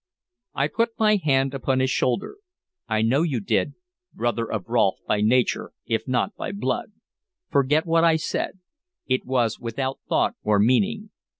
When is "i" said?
0.55-0.67, 2.87-3.03, 8.03-8.15